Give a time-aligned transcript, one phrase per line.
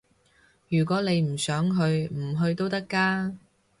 [0.67, 3.37] 如果你唔想去，唔去都得㗎